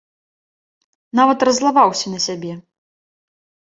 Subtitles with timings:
[1.21, 2.53] Нават раззлаваўся на сябе.